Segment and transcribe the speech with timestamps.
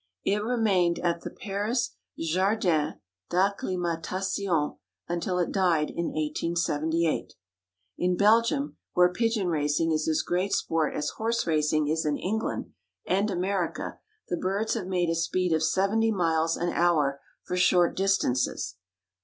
[0.25, 2.95] It remained at the Paris Jardin
[3.29, 4.77] d'Acclimatation
[5.07, 7.35] until it died in 1878.
[7.99, 12.73] In Belgium, where pigeon racing is as great sport as horse racing is in England
[13.05, 17.95] and America, the birds have made a speed of seventy miles an hour for short
[17.95, 18.77] distances.